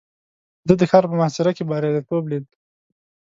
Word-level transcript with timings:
ده 0.67 0.73
د 0.79 0.83
ښار 0.89 1.03
په 1.09 1.15
محاصره 1.19 1.51
کې 1.57 1.63
برياليتوب 1.69 2.23
ليد. 2.31 2.45